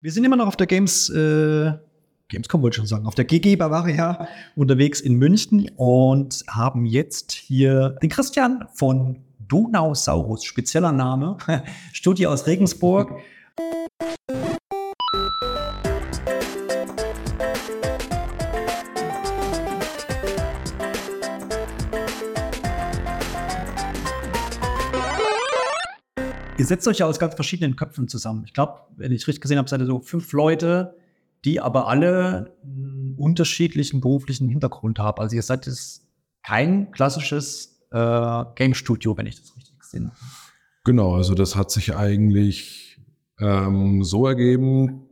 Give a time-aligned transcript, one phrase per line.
[0.00, 1.72] Wir sind immer noch auf der Games, äh,
[2.28, 7.32] Gamescom wollte ich schon sagen, auf der GG Bavaria unterwegs in München und haben jetzt
[7.32, 11.36] hier den Christian von Donausaurus, spezieller Name,
[11.92, 13.10] Studio aus Regensburg.
[26.68, 28.44] Setzt euch ja aus ganz verschiedenen Köpfen zusammen.
[28.44, 30.96] Ich glaube, wenn ich richtig gesehen habe, seid ihr so fünf Leute,
[31.44, 35.20] die aber alle einen unterschiedlichen beruflichen Hintergrund haben.
[35.20, 36.06] Also ihr seid jetzt
[36.42, 40.16] kein klassisches äh, Game Studio, wenn ich das richtig gesehen habe.
[40.84, 43.00] Genau, also das hat sich eigentlich
[43.40, 45.02] ähm, so ergeben.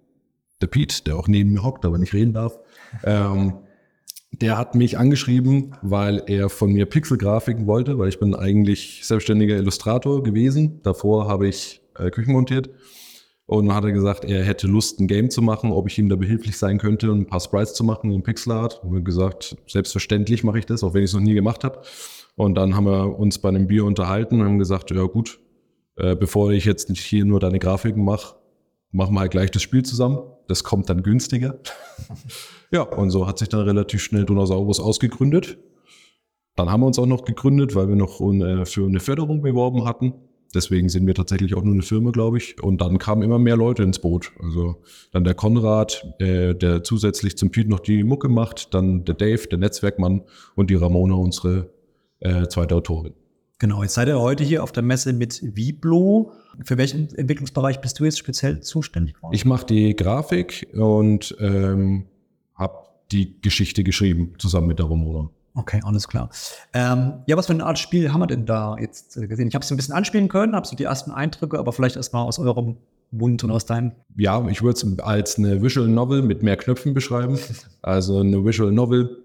[0.60, 2.58] Der Pete, der auch neben mir hockt, aber nicht reden darf,
[3.04, 3.58] ähm,
[4.32, 9.56] der hat mich angeschrieben, weil er von mir Pixelgrafiken wollte, weil ich bin eigentlich selbstständiger
[9.56, 10.80] Illustrator gewesen.
[10.82, 12.70] Davor habe ich äh, Küchen montiert.
[13.46, 16.08] Und dann hat er gesagt, er hätte Lust, ein Game zu machen, ob ich ihm
[16.08, 18.82] da behilflich sein könnte ein paar Sprites zu machen in Pixelart.
[18.82, 21.82] Und wir gesagt, selbstverständlich mache ich das, auch wenn ich es noch nie gemacht habe.
[22.34, 25.38] Und dann haben wir uns bei einem Bier unterhalten und haben gesagt, ja gut,
[25.96, 28.36] äh, bevor ich jetzt nicht hier nur deine Grafiken mache,
[28.90, 30.18] machen wir halt gleich das Spiel zusammen.
[30.48, 31.58] Das kommt dann günstiger.
[32.70, 35.58] ja, und so hat sich dann relativ schnell Donosaurus ausgegründet.
[36.54, 39.84] Dann haben wir uns auch noch gegründet, weil wir noch äh, für eine Förderung beworben
[39.84, 40.14] hatten.
[40.54, 42.62] Deswegen sind wir tatsächlich auch nur eine Firma, glaube ich.
[42.62, 44.32] Und dann kamen immer mehr Leute ins Boot.
[44.40, 44.76] Also
[45.12, 49.46] dann der Konrad, äh, der zusätzlich zum Pete noch die Mucke macht, dann der Dave,
[49.48, 50.22] der Netzwerkmann
[50.54, 51.70] und die Ramona, unsere
[52.20, 53.12] äh, zweite Autorin.
[53.58, 56.32] Genau, jetzt seid ihr heute hier auf der Messe mit Viblo.
[56.62, 59.16] Für welchen Entwicklungsbereich bist du jetzt speziell zuständig?
[59.32, 62.04] Ich mache die Grafik und ähm,
[62.54, 62.74] habe
[63.12, 65.30] die Geschichte geschrieben, zusammen mit der Romona.
[65.54, 66.28] Okay, alles klar.
[66.74, 69.48] Ähm, ja, was für eine Art Spiel haben wir denn da jetzt äh, gesehen?
[69.48, 72.26] Ich habe es ein bisschen anspielen können, habe so die ersten Eindrücke, aber vielleicht erstmal
[72.26, 72.76] aus eurem
[73.10, 73.92] Mund und aus deinem.
[74.18, 77.38] Ja, ich würde es als eine Visual Novel mit mehr Knöpfen beschreiben.
[77.80, 79.22] Also eine Visual Novel,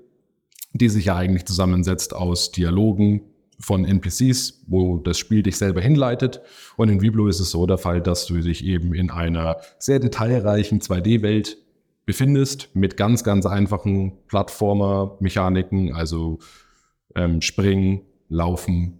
[0.74, 3.22] die sich ja eigentlich zusammensetzt aus Dialogen,
[3.62, 6.42] von NPCs, wo das Spiel dich selber hinleitet.
[6.78, 10.00] Und in Viblo ist es so der Fall, dass du dich eben in einer sehr
[10.00, 11.58] detailreichen 2D-Welt
[12.06, 16.40] befindest mit ganz, ganz einfachen Plattformer-Mechaniken, also
[17.16, 19.00] ähm, springen, laufen,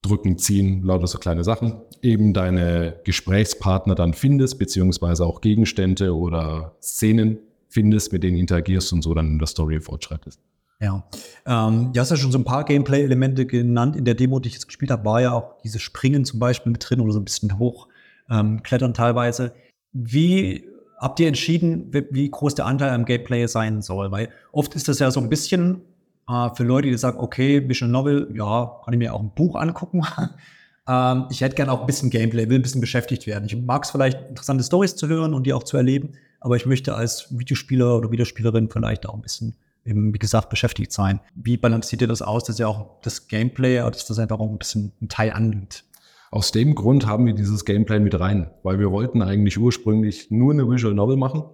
[0.00, 1.80] drücken, ziehen, lauter so kleine Sachen.
[2.00, 7.38] Eben deine Gesprächspartner dann findest, beziehungsweise auch Gegenstände oder Szenen
[7.68, 10.40] findest, mit denen interagierst und so dann in der Story fortschreitest.
[10.82, 11.04] Ja.
[11.46, 13.94] Ähm, du hast ja schon so ein paar Gameplay-Elemente genannt.
[13.94, 16.72] In der Demo, die ich jetzt gespielt habe, war ja auch dieses Springen zum Beispiel
[16.72, 19.52] mit drin oder so ein bisschen hochklettern ähm, teilweise.
[19.92, 20.64] Wie
[20.98, 24.10] habt ihr entschieden, wie groß der Anteil am Gameplay sein soll?
[24.10, 25.82] Weil oft ist das ja so ein bisschen
[26.28, 29.54] äh, für Leute, die sagen, okay, Visual Novel, ja, kann ich mir auch ein Buch
[29.54, 30.02] angucken.
[30.88, 33.44] ähm, ich hätte gerne auch ein bisschen Gameplay, will ein bisschen beschäftigt werden.
[33.44, 36.66] Ich mag es vielleicht, interessante Stories zu hören und die auch zu erleben, aber ich
[36.66, 39.54] möchte als Videospieler oder Videospielerin vielleicht auch ein bisschen
[39.84, 41.20] eben, wie gesagt, beschäftigt sein.
[41.34, 44.58] Wie balanciert ihr das aus, dass ihr auch das Gameplay, dass das einfach auch ein
[44.58, 45.84] bisschen ein Teil annimmt?
[46.30, 50.52] Aus dem Grund haben wir dieses Gameplay mit rein, weil wir wollten eigentlich ursprünglich nur
[50.52, 51.44] eine Visual Novel machen.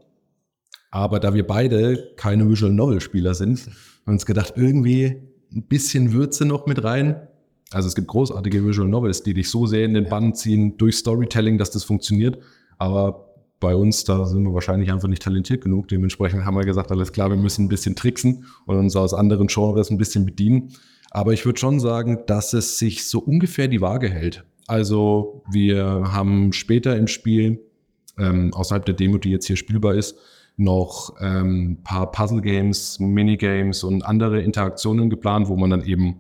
[0.91, 3.75] Aber da wir beide keine Visual Novel Spieler sind, haben
[4.07, 5.17] wir uns gedacht, irgendwie
[5.53, 7.29] ein bisschen Würze noch mit rein.
[7.71, 10.97] Also es gibt großartige Visual Novels, die dich so sehr in den Bann ziehen durch
[10.97, 12.39] Storytelling, dass das funktioniert.
[12.79, 13.28] Aber
[13.61, 15.89] bei uns, da sind wir wahrscheinlich einfach nicht talentiert genug.
[15.89, 19.49] Dementsprechend haben wir gesagt, alles klar, wir müssen ein bisschen tricksen und uns aus anderen
[19.49, 20.73] Genres ein bisschen bedienen.
[21.11, 24.45] Aber ich würde schon sagen, dass es sich so ungefähr die Waage hält.
[24.67, 27.61] Also wir haben später im Spiel,
[28.19, 30.17] ähm, außerhalb der Demo, die jetzt hier spielbar ist,
[30.57, 36.17] noch ähm, paar Puzzle-Games, Minigames und andere Interaktionen geplant, wo man dann eben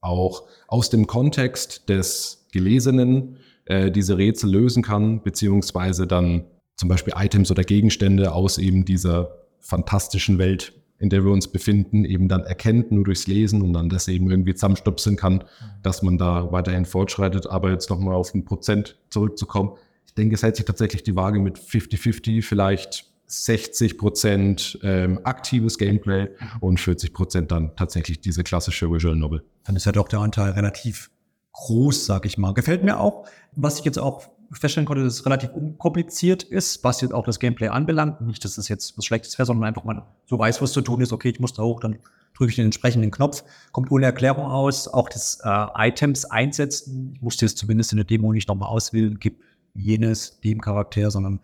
[0.00, 3.36] auch aus dem Kontext des Gelesenen
[3.68, 6.44] äh, diese Rätsel lösen kann, beziehungsweise dann
[6.76, 12.04] zum Beispiel Items oder Gegenstände aus eben dieser fantastischen Welt, in der wir uns befinden,
[12.04, 15.44] eben dann erkennt, nur durchs Lesen und dann das eben irgendwie zusammenstupseln kann,
[15.82, 17.46] dass man da weiterhin fortschreitet.
[17.46, 19.72] Aber jetzt nochmal auf ein Prozent zurückzukommen.
[20.06, 25.76] Ich denke, es hält sich tatsächlich die Waage mit 50-50, vielleicht 60 Prozent ähm, aktives
[25.76, 26.28] Gameplay
[26.60, 29.44] und 40 Prozent dann tatsächlich diese klassische Visual Novel.
[29.64, 31.10] Dann ist ja doch der Anteil relativ
[31.58, 32.54] groß, sag ich mal.
[32.54, 34.22] Gefällt mir auch, was ich jetzt auch
[34.52, 38.20] feststellen konnte, dass es relativ unkompliziert ist, was jetzt auch das Gameplay anbelangt.
[38.20, 41.00] Nicht, dass es jetzt was Schlechtes wäre, sondern einfach man so weiß, was zu tun
[41.00, 41.12] ist.
[41.12, 41.98] Okay, ich muss da hoch, dann
[42.34, 44.88] drücke ich den entsprechenden Knopf, kommt ohne Erklärung aus.
[44.88, 49.18] Auch das äh, Items einsetzen, ich musste es zumindest in der Demo nicht nochmal auswählen,
[49.18, 49.42] gib
[49.74, 51.40] jenes dem Charakter, sondern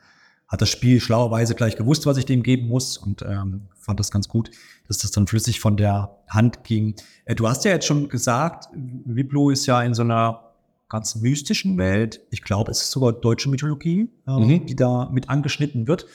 [0.54, 4.10] hat das Spiel schlauerweise gleich gewusst, was ich dem geben muss und ähm, fand das
[4.10, 4.50] ganz gut,
[4.88, 6.94] dass das dann flüssig von der Hand ging.
[7.26, 8.68] Äh, du hast ja jetzt schon gesagt,
[9.04, 10.40] Wiblo ist ja in so einer
[10.88, 12.20] ganz mystischen Welt.
[12.30, 14.66] Ich glaube, es ist sogar deutsche Mythologie, ähm, Mhm.
[14.66, 16.06] die da mit angeschnitten wird.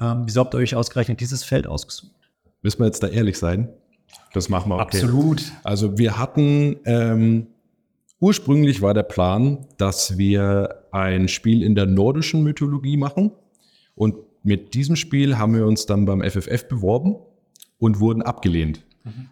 [0.00, 2.12] Ähm, wieso habt ihr euch ausgerechnet dieses Feld ausgesucht?
[2.62, 3.68] Müssen wir jetzt da ehrlich sein?
[4.32, 4.78] Das machen wir.
[4.78, 5.42] Absolut.
[5.64, 7.48] Also wir hatten, ähm,
[8.20, 13.32] ursprünglich war der Plan, dass wir ein Spiel in der nordischen Mythologie machen.
[13.98, 17.16] Und mit diesem Spiel haben wir uns dann beim FFF beworben
[17.78, 18.84] und wurden abgelehnt.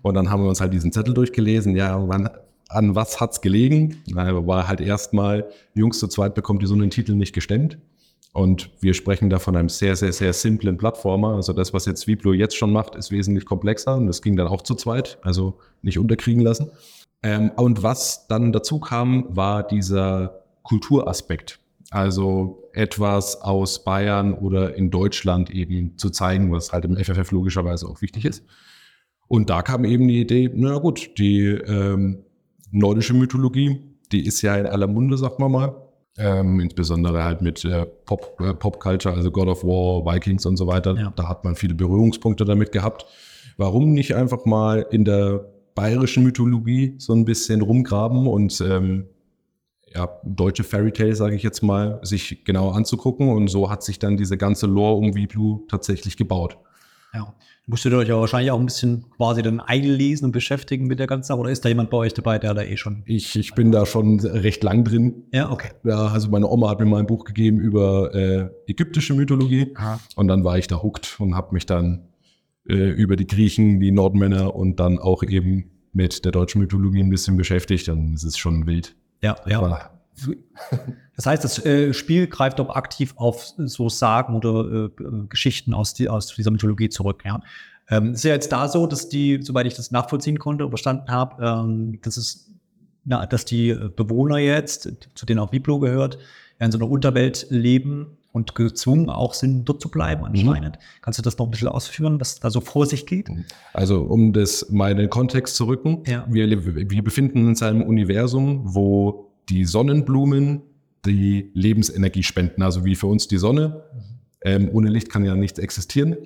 [0.02, 1.76] Und dann haben wir uns halt diesen Zettel durchgelesen.
[1.76, 2.28] Ja, wann,
[2.68, 4.02] an was hat's gelegen?
[4.08, 7.78] Na, war halt erstmal, Jungs zu zweit bekommt ihr so einen Titel nicht gestemmt.
[8.32, 11.36] Und wir sprechen da von einem sehr, sehr, sehr simplen Plattformer.
[11.36, 14.46] Also das, was jetzt Viplo jetzt schon macht, ist wesentlich komplexer und das ging dann
[14.46, 16.70] auch zu zweit, also nicht unterkriegen lassen.
[17.22, 21.60] Ähm, und was dann dazu kam, war dieser Kulturaspekt.
[21.90, 27.86] Also etwas aus Bayern oder in Deutschland eben zu zeigen, was halt im FFF logischerweise
[27.86, 28.44] auch wichtig ist.
[29.28, 32.24] Und da kam eben die Idee, na gut, die ähm,
[32.70, 33.80] nordische Mythologie,
[34.12, 35.76] die ist ja in aller Munde, sagt man mal.
[36.18, 40.66] Ähm, insbesondere halt mit äh, Pop, äh, Pop-Culture, also God of War, Vikings und so
[40.66, 40.94] weiter.
[40.94, 41.12] Ja.
[41.14, 43.04] Da hat man viele Berührungspunkte damit gehabt.
[43.58, 45.44] Warum nicht einfach mal in der
[45.74, 49.06] bayerischen Mythologie so ein bisschen rumgraben und ähm,
[49.94, 53.28] ja, deutsche Fairy Tale, sage ich jetzt mal, sich genau anzugucken.
[53.28, 56.58] Und so hat sich dann diese ganze Lore um Viplu tatsächlich gebaut.
[57.14, 57.34] Ja.
[57.68, 61.08] Musstet ihr euch ja wahrscheinlich auch ein bisschen quasi dann einlesen und beschäftigen mit der
[61.08, 61.40] ganzen Sache?
[61.40, 63.02] Oder ist da jemand bei euch dabei, der da eh schon?
[63.06, 65.24] Ich, ich bin da schon recht lang drin.
[65.32, 65.70] Ja, okay.
[65.82, 69.72] Ja, also meine Oma hat mir mal ein Buch gegeben über äh, ägyptische Mythologie.
[69.74, 69.98] Aha.
[70.14, 72.06] Und dann war ich da hooked und habe mich dann
[72.68, 77.10] äh, über die Griechen, die Nordmänner und dann auch eben mit der deutschen Mythologie ein
[77.10, 77.88] bisschen beschäftigt.
[77.88, 78.94] Dann ist es schon wild.
[79.26, 79.58] Ja, ja.
[79.58, 79.90] Aber
[81.16, 84.90] Das heißt, das äh, Spiel greift auch aktiv auf so Sagen oder äh,
[85.28, 87.22] Geschichten aus, die, aus dieser Mythologie zurück.
[87.24, 87.40] Ja.
[87.88, 91.10] Ähm, ist ja jetzt da so, dass die, soweit ich das nachvollziehen konnte und verstanden
[91.10, 92.50] habe, ähm, dass es,
[93.04, 96.18] na, dass die Bewohner jetzt, zu denen auch Biblo gehört,
[96.60, 100.78] ja in so einer Unterwelt leben und gezwungen auch sind, dort zu bleiben anscheinend.
[101.00, 103.30] Kannst du das noch ein bisschen ausführen, was da so vor sich geht?
[103.72, 106.26] Also, um das mal in den Kontext zu rücken, Ja.
[106.28, 106.48] wir,
[106.90, 110.60] wir befinden uns in einem Universum, wo die Sonnenblumen
[111.06, 113.84] die Lebensenergie spenden, also wie für uns die Sonne.
[114.42, 116.16] Ähm, ohne Licht kann ja nichts existieren.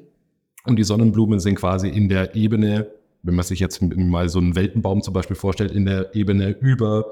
[0.64, 2.88] Und die Sonnenblumen sind quasi in der Ebene,
[3.22, 7.04] wenn man sich jetzt mal so einen Weltenbaum zum Beispiel vorstellt, in der Ebene über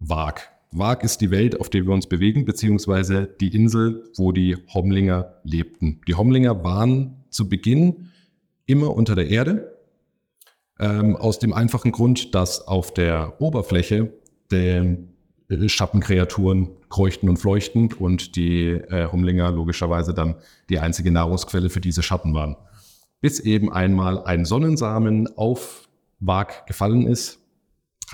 [0.00, 0.50] Wag.
[0.76, 5.36] Wag ist die Welt, auf der wir uns bewegen, beziehungsweise die Insel, wo die Homlinger
[5.44, 6.00] lebten.
[6.08, 8.10] Die Homlinger waren zu Beginn
[8.66, 9.78] immer unter der Erde,
[10.80, 14.12] ähm, aus dem einfachen Grund, dass auf der Oberfläche
[14.50, 14.96] der
[15.66, 20.34] Schattenkreaturen kreuchten und fleuchten und die äh, Humlinger logischerweise dann
[20.70, 22.56] die einzige Nahrungsquelle für diese Schatten waren.
[23.20, 25.88] Bis eben einmal ein Sonnensamen auf
[26.18, 27.43] Wag gefallen ist,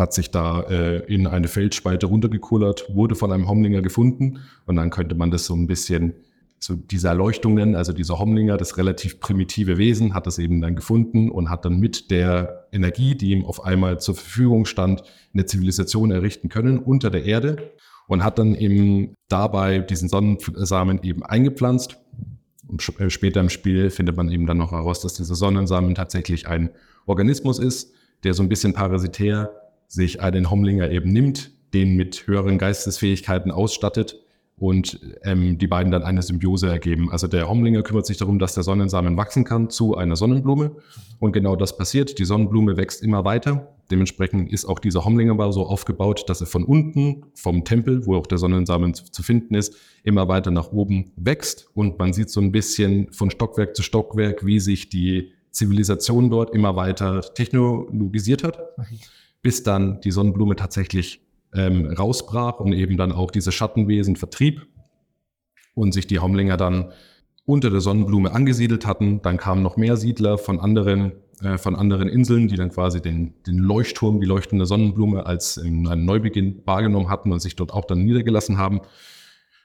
[0.00, 4.91] hat sich da äh, in eine Felsspalte runtergekullert, wurde von einem Homlinger gefunden und dann
[4.91, 6.14] könnte man das so ein bisschen
[6.62, 10.76] so diese Erleuchtung nennen, also dieser Homlinger, das relativ primitive Wesen, hat das eben dann
[10.76, 15.02] gefunden und hat dann mit der Energie, die ihm auf einmal zur Verfügung stand,
[15.32, 17.73] eine Zivilisation errichten können unter der Erde
[18.08, 21.97] und hat dann eben dabei diesen Sonnensamen eben eingepflanzt.
[22.69, 26.47] Und äh, später im Spiel findet man eben dann noch heraus, dass dieser Sonnensamen tatsächlich
[26.47, 26.70] ein
[27.06, 29.60] Organismus ist, der so ein bisschen parasitär
[29.91, 34.17] sich einen Homlinger eben nimmt, den mit höheren Geistesfähigkeiten ausstattet
[34.57, 37.11] und ähm, die beiden dann eine Symbiose ergeben.
[37.11, 40.76] Also der Homlinger kümmert sich darum, dass der Sonnensamen wachsen kann zu einer Sonnenblume.
[41.19, 42.19] Und genau das passiert.
[42.19, 43.75] Die Sonnenblume wächst immer weiter.
[43.91, 48.26] Dementsprechend ist auch dieser Homlingerbau so aufgebaut, dass er von unten, vom Tempel, wo auch
[48.26, 49.75] der Sonnensamen zu, zu finden ist,
[50.05, 51.71] immer weiter nach oben wächst.
[51.75, 56.55] Und man sieht so ein bisschen von Stockwerk zu Stockwerk, wie sich die Zivilisation dort
[56.55, 58.59] immer weiter technologisiert hat,
[59.42, 61.23] bis dann die Sonnenblume tatsächlich
[61.54, 64.66] ähm, rausbrach und eben dann auch diese Schattenwesen vertrieb
[65.75, 66.92] und sich die Homlinger dann
[67.44, 69.23] unter der Sonnenblume angesiedelt hatten.
[69.23, 73.35] Dann kamen noch mehr Siedler von anderen, äh, von anderen Inseln, die dann quasi den,
[73.47, 77.85] den Leuchtturm, die leuchtende Sonnenblume als in einem Neubeginn wahrgenommen hatten und sich dort auch
[77.85, 78.80] dann niedergelassen haben.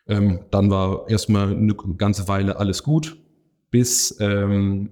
[0.07, 3.17] Ähm, dann war erstmal eine ganze Weile alles gut,
[3.71, 4.91] bis ähm,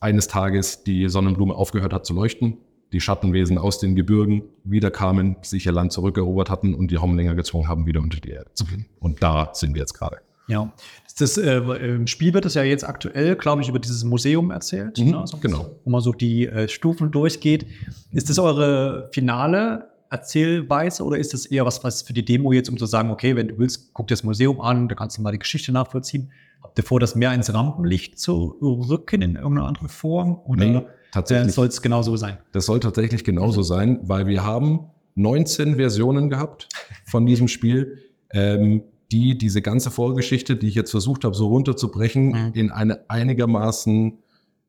[0.00, 2.58] eines Tages die Sonnenblume aufgehört hat zu leuchten,
[2.92, 7.68] die Schattenwesen aus den Gebirgen wiederkamen, sich ihr Land zurückerobert hatten und die Homlinger gezwungen
[7.68, 8.86] haben, wieder unter die Erde zu gehen.
[8.98, 10.18] Und da sind wir jetzt gerade.
[10.48, 10.72] Ja.
[11.18, 14.98] Das, äh, Im Spiel wird es ja jetzt aktuell, glaube ich, über dieses Museum erzählt.
[14.98, 15.22] Mhm, ne?
[15.26, 15.70] So- genau.
[15.84, 17.66] Wo man so die äh, Stufen durchgeht.
[18.10, 22.68] Ist das eure finale Erzählweise oder ist das eher was, was für die Demo jetzt,
[22.68, 25.22] um zu sagen, okay, wenn du willst, guck dir das Museum an, da kannst du
[25.22, 26.30] mal die Geschichte nachvollziehen.
[26.62, 30.38] Habt ihr vor, das mehr ins Rampenlicht zu rücken in irgendeiner anderen Form?
[30.44, 30.82] Oder Nee,
[31.12, 31.54] tatsächlich.
[31.54, 32.38] soll es genau so sein?
[32.52, 36.68] Das soll tatsächlich genauso sein, weil wir haben 19 Versionen gehabt
[37.04, 37.98] von diesem Spiel,
[38.32, 42.52] ähm, die diese ganze Vorgeschichte, die ich jetzt versucht habe, so runterzubrechen, mhm.
[42.54, 44.18] in eine einigermaßen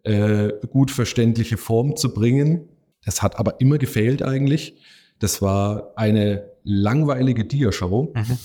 [0.04, 2.70] äh, gut verständliche Form zu bringen.
[3.06, 4.76] Das hat aber immer gefehlt eigentlich.
[5.20, 8.12] Das war eine langweilige Diashow.
[8.16, 8.38] Mhm.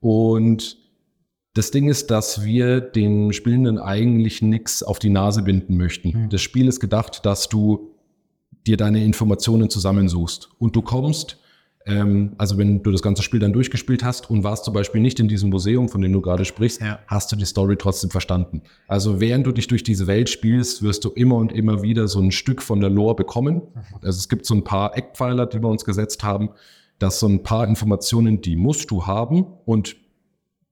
[0.00, 0.78] Und
[1.54, 6.24] das Ding ist, dass wir den Spielenden eigentlich nichts auf die Nase binden möchten.
[6.24, 6.28] Mhm.
[6.30, 7.94] Das Spiel ist gedacht, dass du
[8.66, 11.40] dir deine Informationen zusammensuchst und du kommst
[11.86, 15.18] ähm, also wenn du das ganze Spiel dann durchgespielt hast und warst zum Beispiel nicht
[15.18, 16.98] in diesem Museum, von dem du gerade sprichst, ja.
[17.06, 18.62] hast du die Story trotzdem verstanden.
[18.86, 22.20] Also während du dich durch diese Welt spielst, wirst du immer und immer wieder so
[22.20, 23.54] ein Stück von der Lore bekommen.
[23.54, 23.82] Mhm.
[24.02, 26.50] Also es gibt so ein paar Eckpfeiler, die wir uns gesetzt haben,
[26.98, 29.96] dass so ein paar Informationen, die musst du haben und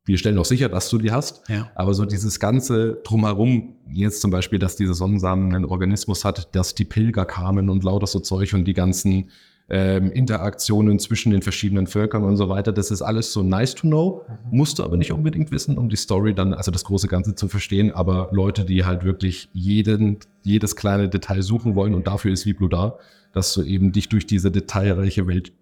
[0.08, 1.48] wir stellen auch sicher, dass du die hast.
[1.48, 1.70] Ja.
[1.74, 6.74] Aber so dieses ganze Drumherum, jetzt zum Beispiel, dass dieser Sonnensamen einen Organismus hat, dass
[6.74, 9.30] die Pilger kamen und lauter so Zeug und die ganzen
[9.68, 12.72] ähm, Interaktionen zwischen den verschiedenen Völkern und so weiter.
[12.72, 14.56] Das ist alles so nice to know, mhm.
[14.56, 17.48] musst du aber nicht unbedingt wissen, um die Story dann, also das große Ganze zu
[17.48, 17.92] verstehen.
[17.92, 22.68] Aber Leute, die halt wirklich jeden, jedes kleine Detail suchen wollen und dafür ist Viblu
[22.68, 22.96] da,
[23.34, 25.52] dass du eben dich durch diese detailreiche Welt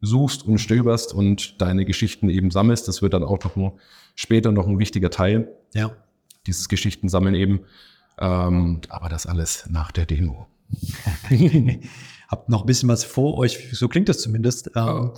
[0.00, 2.88] durchsuchst und stöberst und deine Geschichten eben sammelst.
[2.88, 3.72] Das wird dann auch noch ein,
[4.14, 5.48] später noch ein wichtiger Teil.
[5.74, 5.92] Ja.
[6.46, 7.60] Dieses Geschichtensammeln eben.
[8.18, 10.46] Ähm, aber das alles nach der Demo.
[12.28, 14.70] habt noch ein bisschen was vor euch, so klingt das zumindest.
[14.76, 15.12] Ähm,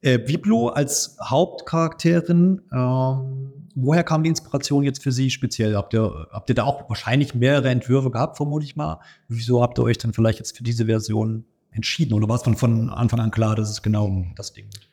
[0.00, 5.74] äh, Biblo als Hauptcharakterin, ähm, woher kam die Inspiration jetzt für Sie speziell?
[5.74, 9.00] Habt ihr, habt ihr da auch wahrscheinlich mehrere Entwürfe gehabt, vermute ich mal?
[9.28, 11.44] Wieso habt ihr euch dann vielleicht jetzt für diese Version
[11.76, 12.14] entschieden?
[12.14, 14.88] Oder war es von, von Anfang an klar, dass es genau das Ding wird?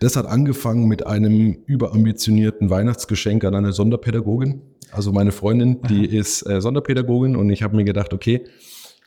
[0.00, 4.60] Das hat angefangen mit einem überambitionierten Weihnachtsgeschenk an eine Sonderpädagogin.
[4.90, 8.44] Also meine Freundin, die ist äh, Sonderpädagogin und ich habe mir gedacht, okay,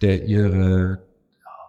[0.02, 1.00] der ihre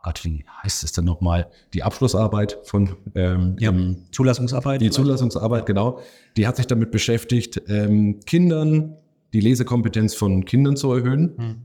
[0.06, 1.50] Gott, wie heißt es denn nochmal?
[1.74, 3.74] Die Abschlussarbeit von ähm, ja,
[4.12, 4.80] Zulassungsarbeit.
[4.80, 5.98] Die Zulassungsarbeit, genau.
[6.36, 8.94] Die hat sich damit beschäftigt, ähm, Kindern
[9.32, 11.34] die Lesekompetenz von Kindern zu erhöhen.
[11.36, 11.56] Hm.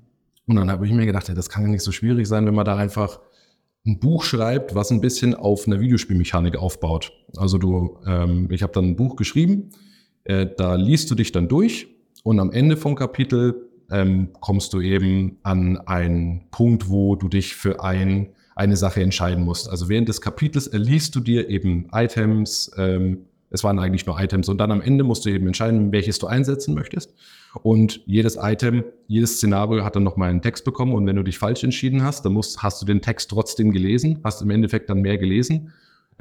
[0.47, 2.55] Und dann habe ich mir gedacht, ja, das kann ja nicht so schwierig sein, wenn
[2.55, 3.19] man da einfach
[3.85, 7.13] ein Buch schreibt, was ein bisschen auf einer Videospielmechanik aufbaut.
[7.37, 9.71] Also du, ähm, ich habe dann ein Buch geschrieben,
[10.23, 11.87] äh, da liest du dich dann durch
[12.23, 17.55] und am Ende vom Kapitel ähm, kommst du eben an einen Punkt, wo du dich
[17.55, 19.69] für ein, eine Sache entscheiden musst.
[19.69, 24.49] Also während des Kapitels erliest du dir eben Items, ähm, es waren eigentlich nur Items
[24.49, 27.13] und dann am Ende musst du eben entscheiden, welches du einsetzen möchtest.
[27.63, 31.37] Und jedes Item, jedes Szenario hat dann nochmal einen Text bekommen und wenn du dich
[31.37, 35.01] falsch entschieden hast, dann musst, hast du den Text trotzdem gelesen, hast im Endeffekt dann
[35.01, 35.71] mehr gelesen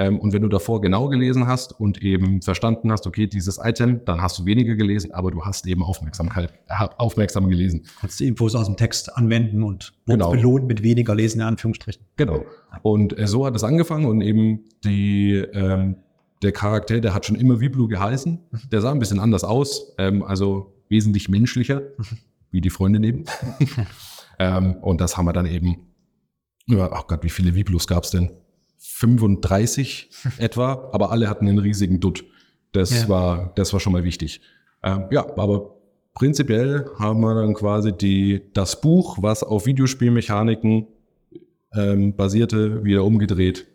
[0.01, 4.01] ähm, und wenn du davor genau gelesen hast und eben verstanden hast, okay, dieses Item,
[4.07, 7.85] dann hast du weniger gelesen, aber du hast eben Aufmerksamkeit, äh, aufmerksam gelesen.
[8.01, 10.31] Kannst du Infos aus dem Text anwenden und genau.
[10.31, 12.03] belohnt mit weniger Lesen, in Anführungsstrichen.
[12.17, 12.47] Genau.
[12.81, 15.97] Und äh, so hat es angefangen und eben die, ähm,
[16.43, 18.39] der Charakter, der hat schon immer Viblu geheißen.
[18.71, 21.83] Der sah ein bisschen anders aus, ähm, also wesentlich menschlicher,
[22.51, 23.25] wie die Freundin eben.
[24.39, 25.93] ähm, und das haben wir dann eben,
[26.67, 28.31] ja, oh Gott, wie viele Viblus gab es denn?
[28.79, 32.25] 35 etwa, aber alle hatten einen riesigen Dutt.
[32.73, 33.09] Das ja.
[33.09, 34.41] war, das war schon mal wichtig.
[34.83, 35.77] Ähm, ja, aber
[36.15, 40.87] prinzipiell haben wir dann quasi die, das Buch, was auf Videospielmechaniken
[41.75, 43.67] ähm, basierte, wieder umgedreht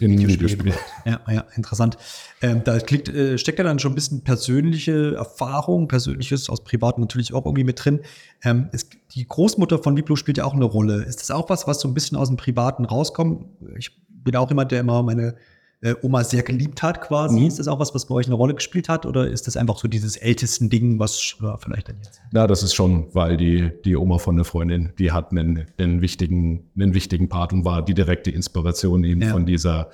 [0.00, 0.74] in Videospiel.
[1.04, 1.96] Ja, ja, interessant.
[2.40, 6.98] Ähm, da klickt, äh, steckt ja dann schon ein bisschen persönliche Erfahrung, persönliches aus Privat
[6.98, 8.00] natürlich auch irgendwie mit drin.
[8.42, 11.02] Ähm, ist, die Großmutter von Viplo spielt ja auch eine Rolle.
[11.04, 13.46] Ist das auch was, was so ein bisschen aus dem Privaten rauskommt?
[13.76, 15.34] Ich bin auch jemand, der immer meine
[15.80, 17.40] äh, Oma sehr geliebt hat quasi.
[17.40, 17.46] Mhm.
[17.46, 19.06] Ist das auch was, was bei euch eine Rolle gespielt hat?
[19.06, 22.20] Oder ist das einfach so dieses ältesten Ding, was ja, vielleicht dann jetzt?
[22.32, 26.00] Na, das ist schon, weil die, die Oma von der Freundin, die hat einen, einen,
[26.00, 29.30] wichtigen, einen wichtigen Part und war die direkte Inspiration eben ja.
[29.30, 29.90] von dieser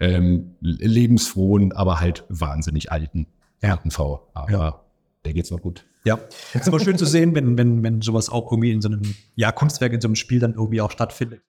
[0.00, 3.26] ähm, lebensfrohen, aber halt wahnsinnig alten,
[3.62, 3.72] ja.
[3.72, 4.28] alten Frau.
[4.34, 4.80] Aber ja.
[5.24, 5.84] der geht's noch gut.
[6.04, 6.18] Ja,
[6.54, 9.02] es ist aber schön zu sehen, wenn, wenn, wenn sowas auch irgendwie in so einem
[9.34, 11.42] ja, Kunstwerk, in so einem Spiel dann irgendwie auch stattfindet.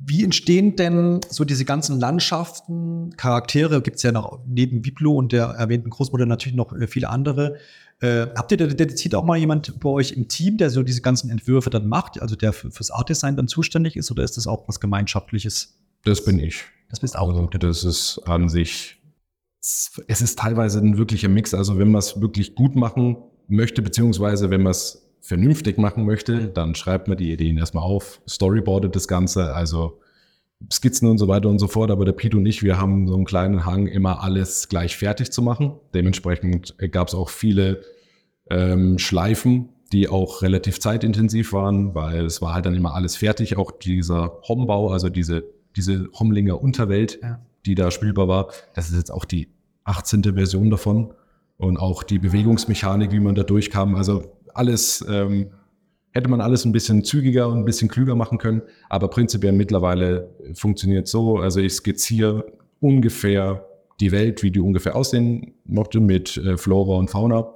[0.00, 3.82] Wie entstehen denn so diese ganzen Landschaften, Charaktere?
[3.82, 7.56] Gibt es ja noch neben Biblo und der erwähnten Großmutter natürlich noch äh, viele andere.
[8.00, 11.02] Äh, habt ihr da dediziert auch mal jemand bei euch im Team, der so diese
[11.02, 14.68] ganzen Entwürfe dann macht, also der fürs Artdesign dann zuständig ist, oder ist das auch
[14.68, 15.74] was Gemeinschaftliches?
[16.04, 16.62] Das bin ich.
[16.90, 17.28] Das bist auch.
[17.28, 18.98] Also, das ist an sich,
[19.60, 21.54] es ist teilweise ein wirklicher Mix.
[21.54, 23.16] Also wenn man es wirklich gut machen
[23.48, 26.54] möchte, beziehungsweise wenn man es vernünftig machen möchte, mhm.
[26.54, 30.00] dann schreibt man die Ideen erstmal auf, storyboardet das Ganze, also
[30.72, 31.90] Skizzen und so weiter und so fort.
[31.90, 35.30] Aber der Pete und ich, wir haben so einen kleinen Hang, immer alles gleich fertig
[35.30, 35.74] zu machen.
[35.94, 37.82] Dementsprechend gab es auch viele
[38.50, 43.56] ähm, Schleifen, die auch relativ zeitintensiv waren, weil es war halt dann immer alles fertig.
[43.56, 45.44] Auch dieser Hombau, also diese
[45.78, 47.40] diese Homlinger Unterwelt, Ja.
[47.64, 48.48] die da spielbar war.
[48.74, 49.48] Das ist jetzt auch die
[49.84, 50.22] 18.
[50.34, 51.14] Version davon.
[51.56, 53.96] Und auch die Bewegungsmechanik, wie man da durchkam.
[53.96, 55.50] Also alles ähm,
[56.12, 58.62] hätte man alles ein bisschen zügiger und ein bisschen klüger machen können.
[58.88, 61.38] Aber prinzipiell mittlerweile funktioniert so.
[61.38, 63.64] Also ich skizziere ungefähr
[64.00, 67.48] die Welt, wie die ungefähr aussehen mochte mit äh, Flora und Fauna.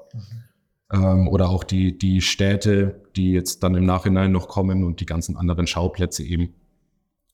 [0.92, 5.06] Ähm, oder auch die, die Städte, die jetzt dann im Nachhinein noch kommen und die
[5.06, 6.54] ganzen anderen Schauplätze eben.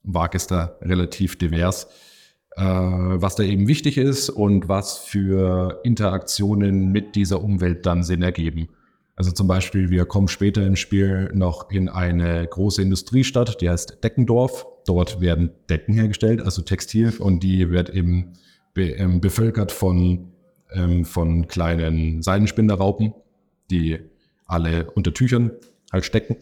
[0.03, 1.89] Wag ist da relativ divers.
[2.57, 8.23] Äh, was da eben wichtig ist und was für Interaktionen mit dieser Umwelt dann Sinn
[8.23, 8.69] ergeben.
[9.19, 13.99] Also zum Beispiel, wir kommen später im Spiel noch in eine große Industriestadt, die heißt
[14.05, 14.65] Deckendorf.
[14.87, 18.35] Dort werden Decken hergestellt, also Textil, und die wird eben
[18.75, 20.29] be ähm, bevölkert von,
[20.73, 23.13] ähm, von kleinen Seidenspinderraupen,
[23.73, 23.99] die
[24.47, 25.51] alle unter Tüchern
[25.93, 26.37] halt stecken.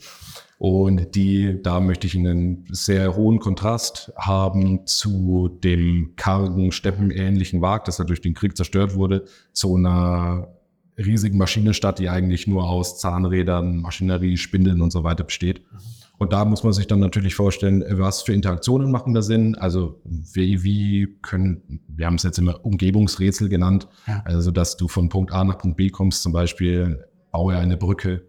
[0.58, 7.86] Und die, da möchte ich einen sehr hohen Kontrast haben zu dem kargen, steppenähnlichen Wag,
[7.86, 10.55] das ja durch den Krieg zerstört wurde, zu einer
[10.96, 15.62] riesigen Maschinenstadt, die eigentlich nur aus Zahnrädern, Maschinerie, Spindeln und so weiter besteht.
[16.18, 19.54] Und da muss man sich dann natürlich vorstellen, was für Interaktionen machen da Sinn.
[19.54, 24.22] Also wie, wie können, wir haben es jetzt immer Umgebungsrätsel genannt, Ja.
[24.24, 28.22] also dass du von Punkt A nach Punkt B kommst, zum Beispiel baue eine Brücke,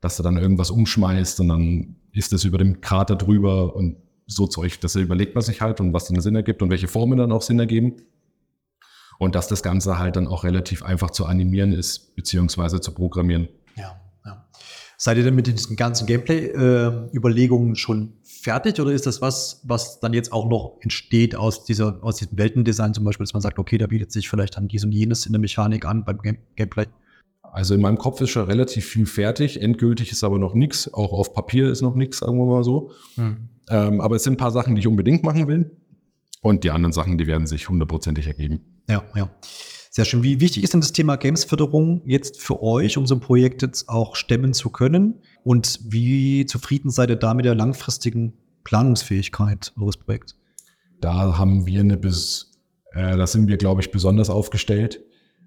[0.00, 3.96] dass du dann irgendwas umschmeißt und dann ist es über dem Krater drüber und
[4.26, 4.80] so Zeug.
[4.80, 7.42] Das überlegt man sich halt und was dann Sinn ergibt und welche Formen dann auch
[7.42, 7.96] Sinn ergeben.
[9.18, 13.48] Und dass das Ganze halt dann auch relativ einfach zu animieren ist, beziehungsweise zu programmieren.
[13.76, 14.46] Ja, ja.
[14.96, 20.12] Seid ihr denn mit diesen ganzen Gameplay-Überlegungen schon fertig oder ist das was, was dann
[20.12, 23.78] jetzt auch noch entsteht aus, dieser, aus diesem Weltendesign zum Beispiel, dass man sagt, okay,
[23.78, 26.86] da bietet sich vielleicht dann dies und jenes in der Mechanik an beim Game Gameplay?
[27.42, 29.60] Also in meinem Kopf ist schon relativ viel fertig.
[29.60, 30.92] Endgültig ist aber noch nichts.
[30.92, 32.92] Auch auf Papier ist noch nichts, sagen wir mal so.
[33.70, 35.76] Ähm, aber es sind ein paar Sachen, die ich unbedingt machen will.
[36.40, 38.77] Und die anderen Sachen, die werden sich hundertprozentig ergeben.
[38.88, 39.30] Ja, ja.
[39.90, 40.22] Sehr schön.
[40.22, 43.88] Wie wichtig ist denn das Thema Games-Förderung jetzt für euch, um so ein Projekt jetzt
[43.88, 45.22] auch stemmen zu können?
[45.44, 48.34] Und wie zufrieden seid ihr da mit der langfristigen
[48.64, 50.36] Planungsfähigkeit eures Projekts?
[51.00, 52.52] Da haben wir eine bis,
[52.92, 55.00] äh, da sind wir, glaube ich, besonders aufgestellt,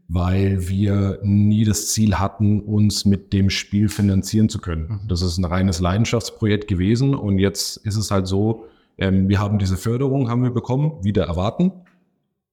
[0.08, 5.02] weil wir nie das Ziel hatten, uns mit dem Spiel finanzieren zu können.
[5.08, 8.66] Das ist ein reines Leidenschaftsprojekt gewesen und jetzt ist es halt so,
[8.98, 11.72] ähm, wir haben diese Förderung, haben wir bekommen, wieder erwarten.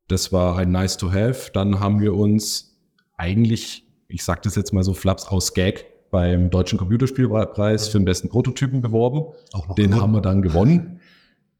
[0.08, 1.50] Das war ein nice to have.
[1.52, 2.76] Dann haben wir uns
[3.16, 8.04] eigentlich, ich sage das jetzt mal so flaps aus Gag, beim Deutschen Computerspielpreis für den
[8.04, 9.34] besten Prototypen beworben.
[9.76, 10.00] Den gewonnen.
[10.00, 11.00] haben wir dann gewonnen.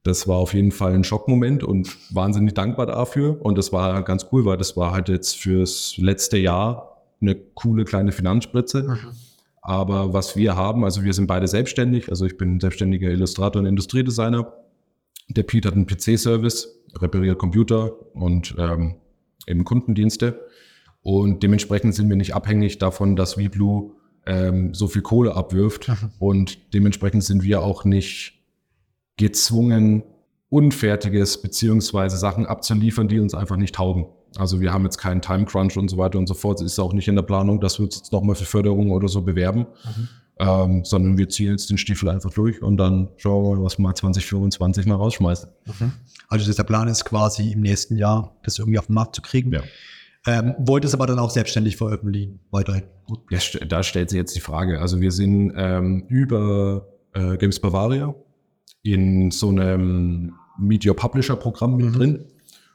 [0.03, 3.45] Das war auf jeden Fall ein Schockmoment und wahnsinnig dankbar dafür.
[3.45, 7.85] Und das war ganz cool, weil das war halt jetzt fürs letzte Jahr eine coole
[7.85, 8.97] kleine Finanzspritze.
[9.61, 12.09] Aber was wir haben, also wir sind beide selbstständig.
[12.09, 14.51] Also ich bin selbstständiger Illustrator und Industriedesigner.
[15.29, 18.97] Der Pete hat einen PC-Service, repariert Computer und ähm,
[19.47, 20.47] eben Kundendienste.
[21.03, 23.93] Und dementsprechend sind wir nicht abhängig davon, dass VBlue
[24.27, 25.91] ähm, so viel Kohle abwirft.
[26.19, 28.43] Und dementsprechend sind wir auch nicht
[29.17, 30.03] gezwungen,
[30.51, 34.07] Unfertiges beziehungsweise Sachen abzuliefern, die uns einfach nicht taugen.
[34.37, 36.61] Also wir haben jetzt keinen Time Crunch und so weiter und so fort.
[36.61, 39.09] Es ist auch nicht in der Planung, dass wir uns jetzt nochmal für Förderung oder
[39.09, 39.67] so bewerben,
[40.39, 43.79] ähm, sondern wir ziehen jetzt den Stiefel einfach durch und dann schauen wir mal, was
[43.79, 45.49] wir mal 2024 mal rausschmeißen.
[46.29, 49.23] Also das- der Plan ist quasi im nächsten Jahr, das irgendwie auf den Markt zu
[49.23, 49.53] kriegen.
[49.53, 49.63] Ja.
[50.27, 52.83] Ähm, wollt es aber dann auch selbstständig veröffentlichen, weiterhin.
[53.07, 53.21] Gut.
[53.31, 54.81] Ja, da stellt sich jetzt die Frage.
[54.81, 58.15] Also wir sind ähm, über äh, Games Bavaria
[58.83, 62.25] in so einem Media Publisher Programm mit drin.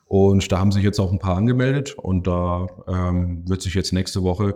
[0.06, 3.94] Und da haben sich jetzt auch ein paar angemeldet und da ähm, wird sich jetzt
[3.94, 4.56] nächste Woche,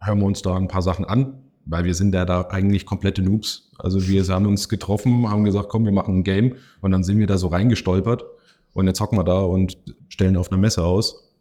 [0.00, 1.34] hören wir uns da ein paar Sachen an,
[1.66, 3.70] weil wir sind ja da eigentlich komplette Noobs.
[3.78, 7.18] Also wir haben uns getroffen, haben gesagt, komm, wir machen ein Game und dann sind
[7.18, 8.24] wir da so reingestolpert
[8.72, 11.32] und jetzt hocken wir da und stellen auf einer Messe aus.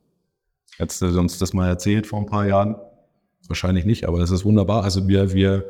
[0.77, 2.75] Hättest du uns das mal erzählt vor ein paar Jahren?
[3.47, 4.83] Wahrscheinlich nicht, aber es ist wunderbar.
[4.83, 5.65] Also wir, wir,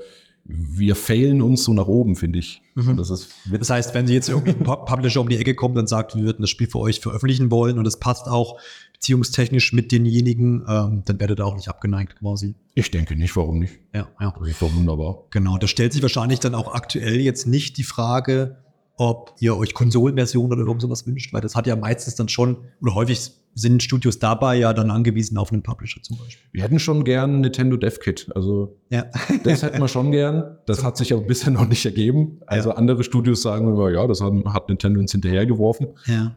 [0.45, 2.62] wir failen uns so nach oben, finde ich.
[2.75, 5.77] Das ist Das heißt, wenn sie jetzt irgendwie ein Pub- Publisher um die Ecke kommt
[5.77, 8.60] und sagt, wir würden das Spiel für euch veröffentlichen wollen und es passt auch
[8.93, 12.56] beziehungstechnisch mit denjenigen, ähm, dann werdet ihr auch nicht abgeneigt quasi.
[12.73, 13.79] Ich denke nicht, warum nicht?
[13.93, 14.34] Ja, ja.
[14.38, 15.23] Das ist doch wunderbar.
[15.29, 18.58] Genau, da stellt sich wahrscheinlich dann auch aktuell jetzt nicht die Frage,
[18.97, 22.58] ob ihr euch Konsolenversionen oder irgend sowas wünscht, weil das hat ja meistens dann schon,
[22.82, 26.43] oder häufig sind Studios dabei ja dann angewiesen auf einen Publisher zum Beispiel.
[26.51, 28.27] Wir hätten schon gern ein Nintendo Dev Kit.
[28.36, 29.06] Also Ja.
[29.43, 30.58] das hätten wir schon gern.
[30.65, 32.39] Das hat sich aber bisher noch nicht ergeben.
[32.47, 32.75] Also Ja.
[32.77, 35.88] andere Studios sagen immer, ja, das hat, hat Nintendo uns hinterhergeworfen.
[36.06, 36.36] ja.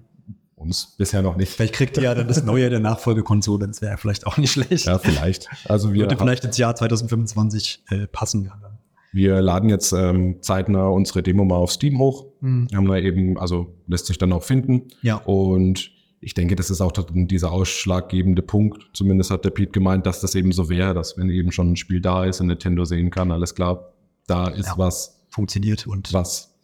[0.58, 1.52] Uns bisher noch nicht.
[1.52, 4.86] Vielleicht kriegt ihr ja dann das neue der Nachfolgekonsole, das wäre vielleicht auch nicht schlecht.
[4.86, 5.48] Ja, vielleicht.
[5.68, 8.46] Also wir, Würde haben, vielleicht ins Jahr 2025 äh, passen.
[8.46, 8.75] Ja, dann.
[9.16, 12.26] Wir laden jetzt ähm, zeitnah unsere Demo mal auf Steam hoch.
[12.42, 12.68] Mhm.
[12.74, 14.88] Haben wir eben, also lässt sich dann auch finden.
[15.00, 15.16] Ja.
[15.16, 18.90] Und ich denke, das ist auch dieser ausschlaggebende Punkt.
[18.92, 21.76] Zumindest hat der Pete gemeint, dass das eben so wäre, dass wenn eben schon ein
[21.76, 23.94] Spiel da ist und Nintendo sehen kann, alles klar,
[24.26, 24.74] da ist Ja.
[24.76, 26.54] was, Funktioniert und was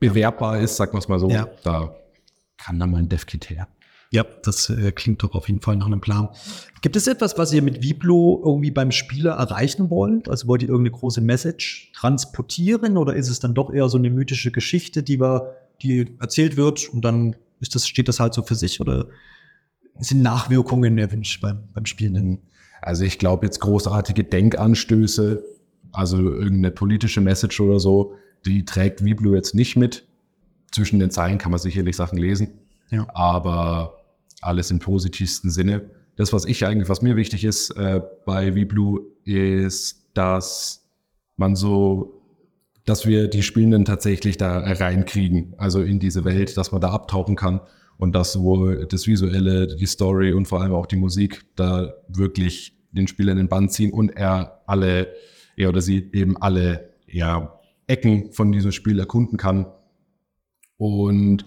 [0.00, 1.30] bewerbbar ist, sagen wir es mal so.
[1.30, 1.48] Ja.
[1.62, 1.94] Da
[2.56, 3.68] kann dann mal ein Dev-Kit her.
[4.12, 6.30] Ja, das äh, klingt doch auf jeden Fall nach einem Plan.
[6.82, 10.28] Gibt es etwas, was ihr mit Viblo irgendwie beim Spieler erreichen wollt?
[10.28, 14.10] Also wollt ihr irgendeine große Message transportieren oder ist es dann doch eher so eine
[14.10, 18.42] mythische Geschichte, die wir, die erzählt wird und dann ist das, steht das halt so
[18.42, 19.06] für sich oder
[20.00, 22.38] sind Nachwirkungen erwünscht beim, beim Spielen?
[22.82, 25.44] Also ich glaube jetzt großartige Denkanstöße,
[25.92, 30.04] also irgendeine politische Message oder so, die trägt Viblu jetzt nicht mit.
[30.72, 32.48] Zwischen den Zeilen kann man sicherlich Sachen lesen,
[32.90, 33.06] Ja.
[33.14, 33.99] aber
[34.40, 35.90] alles im positivsten Sinne.
[36.16, 40.86] Das, was ich eigentlich, was mir wichtig ist äh, bei Viblu, ist, dass
[41.36, 42.22] man so,
[42.84, 47.36] dass wir die Spielenden tatsächlich da reinkriegen, also in diese Welt, dass man da abtauchen
[47.36, 47.60] kann
[47.96, 52.76] und dass sowohl das Visuelle, die Story und vor allem auch die Musik da wirklich
[52.92, 55.08] den Spieler in den Bann ziehen und er alle,
[55.56, 59.66] er oder sie eben alle ja, Ecken von diesem Spiel erkunden kann.
[60.76, 61.44] Und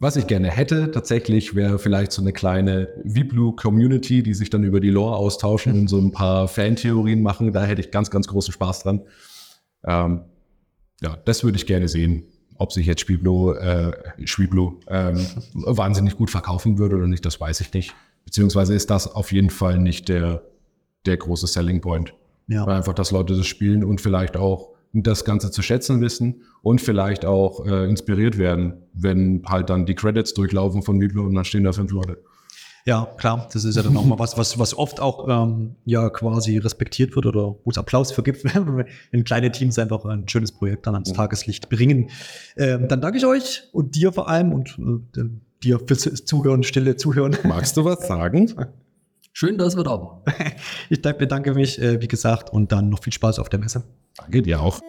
[0.00, 4.80] was ich gerne hätte, tatsächlich, wäre vielleicht so eine kleine Viblu-Community, die sich dann über
[4.80, 7.52] die Lore austauschen und so ein paar Fantheorien machen.
[7.52, 9.02] Da hätte ich ganz, ganz großen Spaß dran.
[9.84, 10.22] Ähm,
[11.02, 12.24] ja, das würde ich gerne sehen.
[12.56, 13.92] Ob sich jetzt Spielblu, äh,
[14.24, 17.94] Spielblu ähm, wahnsinnig gut verkaufen würde oder nicht, das weiß ich nicht.
[18.24, 20.42] Beziehungsweise ist das auf jeden Fall nicht der,
[21.04, 22.14] der große Selling Point.
[22.48, 22.66] Ja.
[22.66, 26.80] Weil einfach, dass Leute das spielen und vielleicht auch das Ganze zu schätzen wissen und
[26.80, 31.44] vielleicht auch äh, inspiriert werden, wenn halt dann die Credits durchlaufen von Viblo und dann
[31.44, 32.18] stehen da fünf Leute.
[32.86, 36.08] Ja, klar, das ist ja dann auch mal was, was, was oft auch ähm, ja
[36.08, 38.42] quasi respektiert wird oder wo es Applaus für gibt,
[39.12, 42.10] wenn kleine Teams einfach ein schönes Projekt dann ans Tageslicht bringen.
[42.56, 44.78] Ähm, dann danke ich euch und dir vor allem und
[45.16, 45.22] äh,
[45.62, 47.36] dir fürs Zuhören, stille Zuhören.
[47.44, 48.52] Magst du was sagen?
[49.40, 50.20] Schön, dass wir da waren.
[50.90, 53.84] Ich dank- bedanke mich, äh, wie gesagt, und dann noch viel Spaß auf der Messe.
[54.18, 54.80] Danke dir auch.